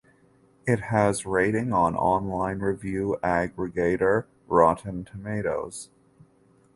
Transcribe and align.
It 0.65 0.79
has 0.79 1.27
rating 1.27 1.71
on 1.73 1.95
online 1.95 2.57
review 2.57 3.19
aggregator 3.23 4.25
Rotten 4.47 5.05
Tomatoes. 5.05 5.89